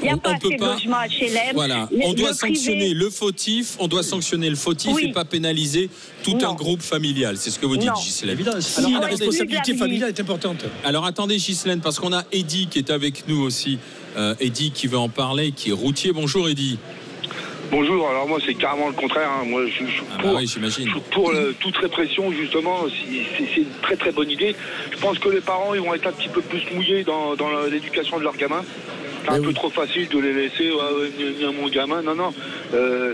Il 0.02 0.06
n'y 0.06 0.10
a 0.10 0.16
on, 0.16 0.18
pas 0.18 0.30
on 0.32 0.34
assez 0.34 0.42
peut 0.50 0.54
de 0.56 0.60
pas. 0.60 0.74
logements 0.74 0.98
HLM. 1.08 1.54
Voilà, 1.54 1.88
Le- 1.92 1.98
on 2.04 2.14
doit 2.14 2.30
le 2.32 2.36
privé- 2.36 2.56
sanctionner 2.56 2.94
le 2.94 3.10
fautif, 3.10 3.76
on 3.80 3.88
doit 3.88 4.04
sanctionner 4.04 4.50
le 4.50 4.56
fautif 4.56 4.92
Oui. 4.96 5.06
et 5.10 5.12
pas 5.12 5.26
pénaliser 5.26 5.90
tout 6.24 6.34
Non. 6.38 6.50
un 6.52 6.54
groupe 6.56 6.82
familial. 6.82 7.38
C'est 7.38 7.52
ce 7.52 7.60
que 7.60 7.66
vous 7.66 7.78
dites. 7.78 7.90
Si 7.98 8.26
Alors, 8.26 9.02
la 9.02 9.08
responsabilité 9.08 9.76
familiale 9.76 10.10
est 10.10 10.20
importante. 10.20 10.66
Alors 10.84 11.06
attendez, 11.06 11.38
Ghislaine, 11.38 11.82
parce 11.82 12.00
qu'on 12.00 12.14
a 12.14 12.24
Eddy 12.32 12.68
qui 12.68 12.80
est 12.80 12.90
avec 12.90 13.28
nous 13.28 13.42
aussi. 13.42 13.78
Euh, 14.18 14.36
Eddy 14.40 14.72
qui 14.72 14.88
veut 14.88 14.98
en 14.98 15.08
parler, 15.10 15.52
qui 15.52 15.70
est 15.70 15.74
routier. 15.74 16.12
Bonjour 16.12 16.50
Eddy. 16.50 16.78
Bonjour, 17.72 18.10
alors 18.10 18.28
moi 18.28 18.38
c'est 18.46 18.54
carrément 18.56 18.88
le 18.90 18.94
contraire. 18.94 19.30
hein. 19.32 19.46
Moi 19.46 19.62
je, 19.66 19.86
je 19.86 19.90
suis 19.92 20.02
Ah 20.12 20.18
bah 20.18 20.24
pour, 20.24 20.36
oui, 20.36 20.46
j'imagine. 20.48 20.86
je 20.88 20.92
suis 20.92 21.00
pour 21.12 21.30
euh, 21.32 21.56
toute 21.58 21.78
répression 21.78 22.30
justement. 22.34 22.80
C'est 22.90 23.46
c'est 23.54 23.62
une 23.62 23.66
très 23.82 23.96
très 23.96 24.12
bonne 24.12 24.30
idée. 24.30 24.54
Je 24.92 24.98
pense 24.98 25.18
que 25.20 25.30
les 25.30 25.40
parents 25.40 25.74
ils 25.74 25.80
vont 25.80 25.94
être 25.94 26.06
un 26.08 26.12
petit 26.12 26.28
peu 26.28 26.42
plus 26.42 26.62
mouillés 26.74 27.06
dans, 27.06 27.36
dans 27.38 27.50
l'éducation 27.72 28.18
de 28.20 28.24
leurs 28.24 28.36
gamins. 28.36 28.66
C'est 29.26 29.32
un 29.32 29.42
peu 29.42 29.54
trop 29.54 29.70
facile 29.70 30.08
de 30.10 30.20
les 30.20 30.34
laisser 30.34 30.70
gna, 31.40 31.52
mon 31.52 31.68
gamin. 31.70 32.02
Non 32.02 32.16
non. 32.16 32.34
Euh, 32.74 33.14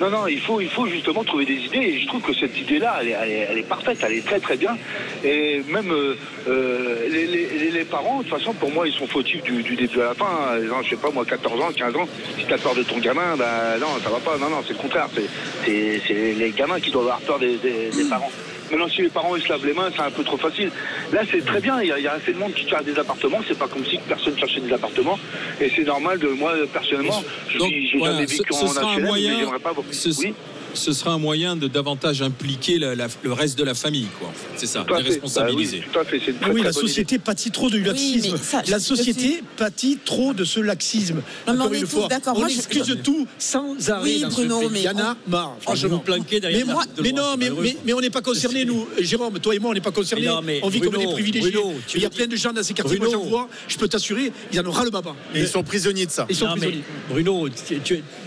non, 0.00 0.10
non, 0.10 0.26
il 0.26 0.40
faut, 0.40 0.60
il 0.60 0.68
faut 0.68 0.88
justement 0.88 1.22
trouver 1.22 1.44
des 1.44 1.54
idées 1.54 1.78
et 1.78 2.00
je 2.00 2.08
trouve 2.08 2.20
que 2.20 2.32
cette 2.34 2.58
idée-là, 2.60 2.96
elle 3.00 3.08
est, 3.10 3.12
elle, 3.12 3.30
est, 3.30 3.46
elle 3.52 3.58
est 3.58 3.62
parfaite, 3.68 3.98
elle 4.04 4.14
est 4.14 4.26
très 4.26 4.40
très 4.40 4.56
bien. 4.56 4.76
Et 5.22 5.62
même 5.68 5.92
euh, 5.92 6.16
euh, 6.48 7.08
les, 7.08 7.26
les- 7.28 7.46
les- 7.58 7.70
les 7.70 7.84
parents, 7.84 8.18
de 8.18 8.24
toute 8.24 8.36
façon, 8.36 8.52
pour 8.54 8.72
moi, 8.72 8.88
ils 8.88 8.92
sont 8.92 9.06
fautifs 9.06 9.44
du, 9.44 9.62
du 9.62 9.76
début 9.76 10.00
à 10.00 10.06
la 10.06 10.14
fin. 10.14 10.26
hein. 10.26 10.80
Je 10.82 10.90
sais 10.90 10.96
pas, 10.96 11.10
moi, 11.12 11.24
14 11.24 11.60
ans, 11.60 11.70
15 11.72 11.94
ans, 11.94 12.08
si 12.36 12.44
t'as 12.44 12.58
peur 12.58 12.74
de 12.74 12.82
ton 12.82 12.98
gamin, 12.98 13.36
bah 13.36 13.78
non, 13.80 13.86
ça 14.02 14.10
va 14.10 14.18
pas. 14.18 14.36
Non, 14.36 14.50
non, 14.50 14.62
c'est 14.66 14.72
le 14.72 14.80
contraire. 14.80 15.06
C'est- 15.14 15.28
les 15.68 16.50
gamins 16.50 16.80
qui 16.80 16.90
doivent 16.90 17.04
avoir 17.04 17.20
peur 17.20 17.38
des, 17.38 17.56
des- 17.58 17.90
des 17.90 18.04
parents. 18.10 18.32
Maintenant, 18.70 18.88
si 18.88 19.02
les 19.02 19.08
parents 19.08 19.36
ils 19.36 19.42
se 19.42 19.48
lavent 19.48 19.64
les 19.66 19.72
mains, 19.74 19.90
c'est 19.94 20.02
un 20.02 20.10
peu 20.10 20.24
trop 20.24 20.36
facile. 20.36 20.70
Là, 21.12 21.20
c'est 21.30 21.44
très 21.44 21.60
bien. 21.60 21.80
Il 21.82 21.88
y, 21.88 21.92
a, 21.92 21.98
il 21.98 22.04
y 22.04 22.08
a 22.08 22.12
assez 22.14 22.32
de 22.32 22.38
monde 22.38 22.54
qui 22.54 22.68
cherche 22.68 22.84
des 22.84 22.98
appartements. 22.98 23.40
C'est 23.46 23.58
pas 23.58 23.68
comme 23.68 23.84
si 23.84 23.98
personne 24.08 24.36
cherchait 24.38 24.60
des 24.60 24.72
appartements. 24.72 25.18
Et 25.60 25.70
c'est 25.74 25.84
normal 25.84 26.18
de 26.18 26.28
moi, 26.28 26.52
personnellement, 26.72 27.22
je 27.48 27.58
j'ai 27.58 27.98
voilà, 27.98 28.14
jamais 28.14 28.26
ce, 28.26 28.32
vécu 28.38 28.52
ce 28.54 28.64
en 28.64 28.68
sera 28.68 28.80
un 28.90 28.94
HLM, 28.94 29.02
mais 29.02 29.08
moyen. 29.08 29.38
j'aimerais 29.38 29.58
pas 29.58 29.72
beaucoup. 29.72 29.92
ce- 29.92 30.20
Oui. 30.20 30.34
Ce 30.74 30.92
sera 30.92 31.12
un 31.12 31.18
moyen 31.18 31.56
de 31.56 31.68
davantage 31.68 32.22
impliquer 32.22 32.78
la- 32.78 32.94
la- 32.94 33.08
le 33.22 33.32
reste 33.32 33.56
de 33.58 33.64
la 33.64 33.74
famille, 33.74 34.06
quoi. 34.18 34.32
C'est 34.56 34.66
ça, 34.66 34.84
Tout 34.86 34.94
les 34.94 35.02
fait. 35.02 35.08
responsabiliser. 35.10 35.78
Bah 35.78 35.84
oui, 35.86 35.92
tout 35.92 35.98
à 36.00 36.04
fait. 36.04 36.16
Une 36.16 36.36
très, 36.38 36.50
Oui, 36.50 36.60
très 36.60 36.68
la 36.68 36.72
société 36.72 37.18
pâtit 37.18 37.50
trop 37.50 37.70
de 37.70 37.78
laxisme. 37.78 38.32
mais 38.32 38.38
ça, 38.38 38.62
la 38.68 38.78
je- 38.78 38.82
société 38.82 39.42
pâtit 39.56 39.98
trop 40.04 40.32
de 40.34 40.44
ce 40.44 40.60
laxisme. 40.60 41.16
Non, 41.16 41.22
mais 41.46 41.52
Encore 41.52 41.66
on 41.70 41.72
est 41.72 41.76
une 41.78 41.82
tous 41.84 41.88
fois, 41.90 42.08
d'accord. 42.08 42.34
on 42.36 42.40
Moi, 42.40 42.48
je- 42.48 42.56
excuse 42.56 42.84
je- 42.86 42.94
tout 42.94 43.26
sans 43.38 43.90
arrêt. 43.90 44.02
Oui, 44.02 44.20
dans 44.20 44.30
ce 44.30 44.34
Bruno, 44.36 44.60
pays. 44.60 44.68
mais 44.72 44.80
il 44.80 44.84
y 44.84 44.88
en 44.88 44.98
a 44.98 45.16
marre. 45.26 45.52
Je 45.54 45.58
vais 45.58 45.62
Franchement. 45.62 45.88
vous 45.90 45.98
planquer 46.00 46.40
derrière 46.40 46.66
Mais, 46.66 46.72
moi, 46.72 46.84
mais 47.02 47.12
non, 47.12 47.36
mais, 47.38 47.50
mais, 47.50 47.76
mais 47.84 47.92
on 47.92 48.00
n'est 48.00 48.10
pas 48.10 48.22
concernés, 48.22 48.64
nous. 48.64 48.86
Jérôme, 49.00 49.38
toi 49.40 49.54
et 49.54 49.58
moi, 49.58 49.70
on 49.70 49.74
n'est 49.74 49.80
pas 49.80 49.90
concernés. 49.90 50.26
Mais 50.26 50.32
non, 50.32 50.42
mais 50.42 50.60
on 50.62 50.68
vit 50.68 50.80
comme 50.80 50.96
des 50.96 51.06
privilégiés. 51.06 51.52
Il 51.94 52.00
y 52.00 52.04
a 52.04 52.08
le 52.08 52.14
plein 52.14 52.26
de 52.26 52.36
gens 52.36 52.52
dans 52.52 52.62
ces 52.62 52.74
quartiers, 52.74 52.98
moi 52.98 53.08
j'en 53.10 53.20
vois, 53.24 53.48
je 53.68 53.76
peux 53.76 53.88
t'assurer, 53.88 54.32
ils 54.52 54.60
en 54.60 54.66
ont 54.66 54.70
ras 54.70 54.84
le 54.84 54.90
baba. 54.90 55.14
Ils 55.34 55.46
sont 55.48 55.62
prisonniers 55.62 56.06
de 56.06 56.10
ça. 56.10 56.26
Ils 56.28 56.36
sont 56.36 56.46
prisonniers. 56.48 56.82
Bruno, 57.10 57.48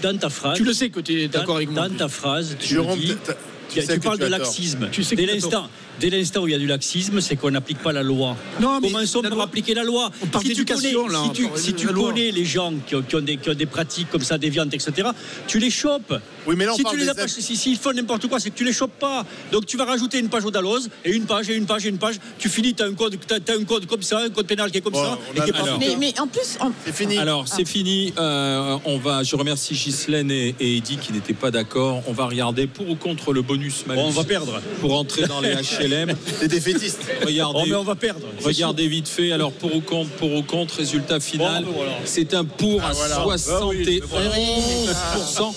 dans 0.01 0.17
ta 0.17 0.29
phrase. 0.29 0.57
Tu 0.57 0.63
le 0.63 0.73
sais 0.73 0.89
que 0.89 0.99
tu 0.99 1.21
es 1.21 1.27
d'accord 1.27 1.57
avec 1.57 1.69
moi. 1.71 1.87
dans 1.87 1.95
ta 1.95 2.07
phrase, 2.07 2.36
tu 2.59 2.67
Jérôme, 2.67 2.99
le 2.99 3.05
dis, 3.05 3.15
t'as- 3.23 3.33
tu 3.69 3.81
sais 3.81 3.99
parles 3.99 4.17
tu 4.17 4.23
de 4.23 4.29
laxisme. 4.29 4.89
Tu 4.91 5.03
sais 5.03 5.15
dès 5.15 5.25
l'instant, 5.25 5.69
dès 5.99 6.09
l'instant 6.09 6.43
où 6.43 6.47
il 6.47 6.51
y 6.51 6.55
a 6.55 6.57
du 6.57 6.67
laxisme, 6.67 7.19
c'est 7.21 7.35
qu'on 7.35 7.51
n'applique 7.51 7.79
pas 7.79 7.91
la 7.91 8.03
loi. 8.03 8.37
Non, 8.61 8.79
mais 8.79 8.87
Commençons 8.91 9.21
par 9.21 9.31
loi- 9.35 9.43
appliquer 9.43 9.73
la 9.73 9.83
loi. 9.83 10.09
On 10.21 10.27
parle 10.27 10.45
si 10.45 10.53
tu 10.53 10.63
connais- 10.65 10.93
là, 10.93 11.23
Si 11.25 11.31
tu, 11.33 11.47
si 11.55 11.73
connais 11.73 12.31
les 12.31 12.45
gens 12.45 12.73
qui 12.85 12.95
ont, 12.95 13.01
qui 13.01 13.15
ont 13.15 13.21
des, 13.21 13.37
qui 13.37 13.49
ont 13.49 13.53
des 13.53 13.65
pratiques 13.65 14.09
comme 14.09 14.21
ça, 14.23 14.37
déviantes, 14.37 14.73
etc., 14.73 15.09
tu 15.47 15.59
les 15.59 15.69
chopes. 15.69 16.13
Oui, 16.47 16.55
mais 16.57 16.65
là, 16.65 16.71
on 16.73 16.77
si 16.77 16.83
parle 16.83 16.95
tu 16.95 16.99
les 16.99 17.05
des 17.05 17.11
as 17.11 17.15
pas, 17.15 17.27
si, 17.27 17.55
s'ils 17.57 17.77
font 17.77 17.91
n'importe 17.91 18.27
quoi, 18.27 18.39
c'est 18.39 18.49
que 18.49 18.57
tu 18.57 18.63
les 18.63 18.73
chopes 18.73 18.97
pas. 18.99 19.25
Donc 19.51 19.65
tu 19.65 19.77
vas 19.77 19.85
rajouter 19.85 20.19
une 20.19 20.29
page 20.29 20.45
au 20.45 20.51
Dalloz 20.51 20.89
et 21.05 21.11
une 21.11 21.25
page 21.25 21.49
et 21.49 21.55
une 21.55 21.65
page 21.65 21.85
et 21.85 21.89
une 21.89 21.97
page. 21.97 22.15
Tu 22.39 22.49
finis, 22.49 22.73
tu 22.73 22.83
as 22.83 22.85
un 22.85 22.93
code, 22.93 23.17
t'as, 23.27 23.39
t'as 23.39 23.57
un 23.57 23.63
code 23.63 23.85
comme 23.85 24.01
ça, 24.01 24.19
un 24.19 24.29
code 24.29 24.47
pénal 24.47 24.71
qui 24.71 24.77
est 24.77 24.81
comme 24.81 24.93
Bon, 24.93 25.03
ça. 25.03 25.17
on 25.29 25.33
et 25.37 25.43
qui 25.43 25.49
est 25.49 25.53
pas 25.53 25.59
alors-. 25.63 25.79
Mais, 25.79 25.95
mais 25.99 26.19
en 26.19 26.27
plus, 26.27 26.57
en- 26.59 26.71
C'est 26.85 26.95
fini. 26.95 27.17
Alors 27.17 27.47
c'est 27.47 27.65
fini. 27.67 28.13
Euh, 28.17 28.77
on 28.85 28.97
va. 28.97 29.23
Je 29.23 29.35
remercie 29.35 29.73
Ghislaine 29.73 30.31
et, 30.31 30.55
et 30.59 30.77
Eddy 30.77 30.97
qui 30.97 31.13
n'étaient 31.13 31.33
pas 31.33 31.51
d'accord. 31.51 32.01
On 32.07 32.13
va 32.13 32.25
regarder 32.27 32.67
pour 32.67 32.89
ou 32.89 32.95
contre 32.95 33.33
le 33.33 33.41
bonus 33.41 33.85
malus. 33.85 33.99
Bon, 34.01 34.07
on 34.07 34.11
va 34.11 34.23
perdre. 34.23 34.61
pour 34.79 34.97
entrer 34.97 35.27
dans 35.27 35.41
les 35.41 35.53
HLM. 35.53 36.13
C'est 36.39 36.47
défaitiste. 36.57 37.01
Regardez. 37.25 37.59
Oh, 37.63 37.65
mais 37.67 37.75
on 37.75 37.83
va 37.83 37.95
perdre. 37.95 38.21
Regardez 38.43 38.87
vite 38.87 39.07
fait, 39.09 39.31
alors 39.31 39.51
pour 39.51 39.75
ou 39.75 39.81
contre, 39.81 40.09
pour 40.11 40.33
ou 40.33 40.43
contre, 40.43 40.75
résultat 40.77 41.19
final. 41.19 41.65
Bon, 41.65 41.71
voilà. 41.75 41.91
C'est 42.05 42.33
un 42.33 42.45
pour 42.45 42.81
à 42.83 42.91
voilà. 42.93 43.25
71%. 43.25 45.53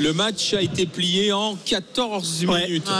Le 0.00 0.12
match 0.12 0.54
a 0.54 0.60
été 0.62 0.86
plié 0.86 1.32
en 1.32 1.56
14 1.64 2.44
Ouais. 2.46 2.66
minutes. 2.66 2.88